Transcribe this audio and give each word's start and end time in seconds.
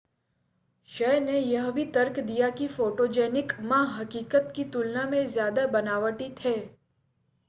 शय 0.89 1.19
ने 1.19 1.37
यह 1.39 1.69
भी 1.71 1.83
तर्क 1.85 2.19
दिया 2.19 2.49
कि 2.49 2.67
फ़ोटोजेनिक 2.67 3.53
मा 3.61 3.81
हक़ीक़त 3.97 4.51
की 4.55 4.63
तुलना 4.63 5.03
में 5.03 5.25
ज़्यादा 5.27 5.67
बनावटी 5.67 6.29
थे 6.45 6.55